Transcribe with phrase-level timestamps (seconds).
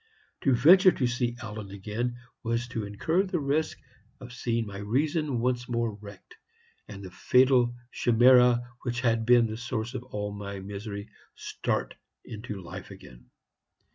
[0.41, 3.77] To venture to see Ellen again was to incur the risk
[4.19, 6.37] of seeing my reason once more wrecked,
[6.87, 11.93] and the fatal chimera which had been the source of all my misery start
[12.25, 13.29] into life again.